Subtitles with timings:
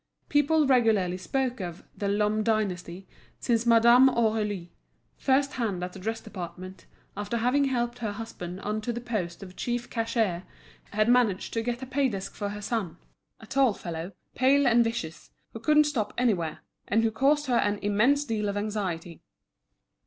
[0.29, 3.07] People regularly spoke of "the Lhomme dynasty,"
[3.39, 4.69] since Madame Aurélie,
[5.15, 9.43] first hand at the dress department, after having helped her husband on to the post
[9.43, 10.41] of chief cashier,
[10.89, 12.97] had managed to get a pay desk for her son,
[13.39, 17.77] a tall fellow, pale and vicious, who couldn't stop anywhere, and who caused her an
[17.83, 19.21] immense deal of anxiety.